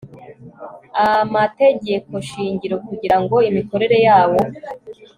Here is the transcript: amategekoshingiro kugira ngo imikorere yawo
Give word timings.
amategekoshingiro 1.19 2.75
kugira 2.87 3.17
ngo 3.23 3.35
imikorere 3.49 3.97
yawo 4.07 4.39